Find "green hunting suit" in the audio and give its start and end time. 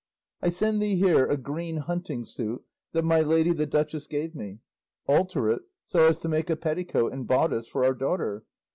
1.37-2.63